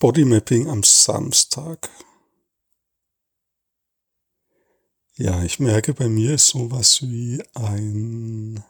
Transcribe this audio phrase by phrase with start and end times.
[0.00, 1.90] Bodymapping am Samstag.
[5.16, 8.64] Ja, ich merke, bei mir ist sowas wie ein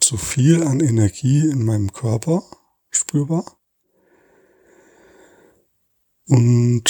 [0.00, 2.42] zu viel an Energie in meinem Körper
[2.90, 3.44] spürbar.
[6.28, 6.84] Und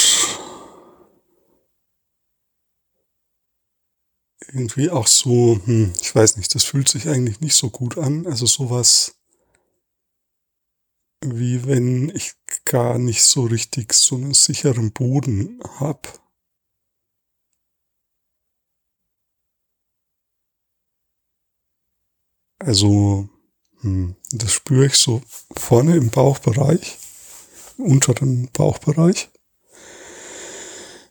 [4.53, 8.29] irgendwie auch so, hm, ich weiß nicht, das fühlt sich eigentlich nicht so gut an.
[8.29, 9.17] Also sowas
[11.25, 16.21] wie wenn ich gar nicht so richtig so einen sicheren Boden hab.
[22.59, 23.29] Also,
[23.81, 25.21] hm, das spüre ich so
[25.57, 26.99] vorne im Bauchbereich,
[27.79, 29.29] im unteren Bauchbereich.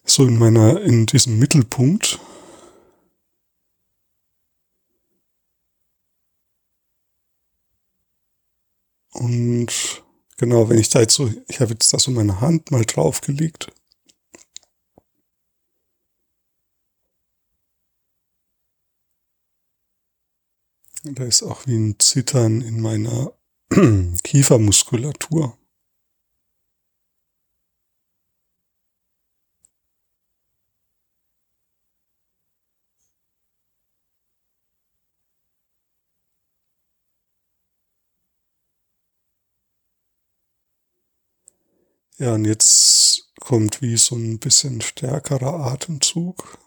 [0.06, 2.20] So in meiner, in diesem Mittelpunkt.
[9.24, 10.04] Und
[10.38, 13.72] Genau, wenn ich da jetzt so, ich habe jetzt da so meine Hand mal draufgelegt.
[21.04, 23.34] Da ist auch wie ein Zittern in meiner
[24.24, 25.58] Kiefermuskulatur.
[42.24, 46.58] Ja, und jetzt kommt wie so ein bisschen stärkerer Atemzug.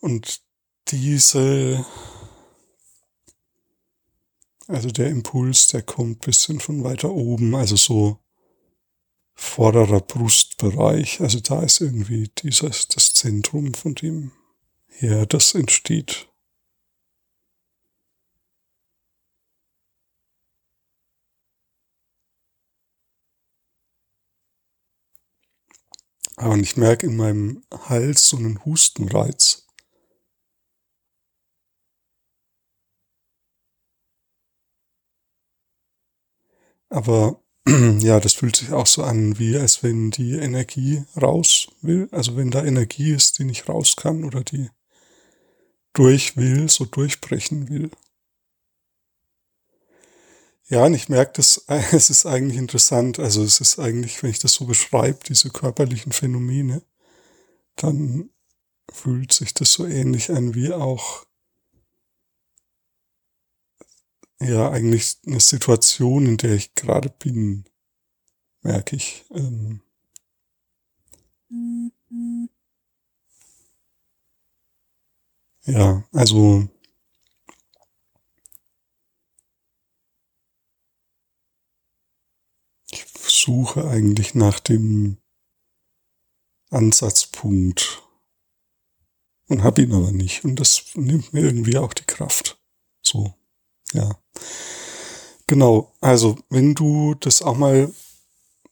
[0.00, 0.42] Und
[0.88, 1.86] diese,
[4.66, 8.18] also der Impuls, der kommt bisschen von weiter oben, also so
[9.32, 11.22] vorderer Brustbereich.
[11.22, 14.32] Also da ist irgendwie dieses, das Zentrum, von dem
[14.88, 16.28] her das entsteht.
[26.36, 29.66] Und ich merke in meinem Hals so einen Hustenreiz.
[36.90, 37.40] Aber
[38.00, 42.08] ja, das fühlt sich auch so an, wie als wenn die Energie raus will.
[42.12, 44.68] Also wenn da Energie ist, die nicht raus kann oder die
[45.94, 47.90] durch will, so durchbrechen will.
[50.72, 53.18] Ja, und ich merke das, es ist eigentlich interessant.
[53.20, 56.82] Also es ist eigentlich, wenn ich das so beschreibe, diese körperlichen Phänomene,
[57.76, 58.30] dann
[58.92, 61.26] fühlt sich das so ähnlich an wie auch,
[64.40, 67.64] ja, eigentlich eine Situation, in der ich gerade bin,
[68.62, 69.24] merke ich.
[69.32, 69.82] Ähm,
[75.66, 76.68] ja, also
[83.42, 85.18] suche eigentlich nach dem
[86.70, 88.02] Ansatzpunkt
[89.48, 90.44] und habe ihn aber nicht.
[90.44, 92.58] Und das nimmt mir irgendwie auch die Kraft.
[93.02, 93.34] So,
[93.92, 94.18] ja.
[95.46, 97.92] Genau, also wenn du das auch mal,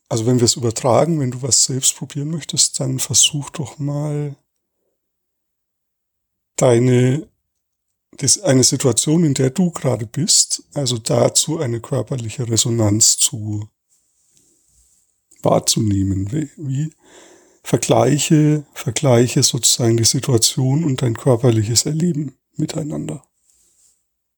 [0.09, 4.35] also wenn wir es übertragen, wenn du was selbst probieren möchtest, dann versuch doch mal
[6.55, 7.27] deine,
[8.17, 13.69] das, eine Situation, in der du gerade bist, also dazu eine körperliche Resonanz zu
[15.43, 16.31] wahrzunehmen.
[16.31, 16.91] Wie, wie
[17.63, 23.23] vergleiche, vergleiche sozusagen die Situation und dein körperliches Erleben miteinander.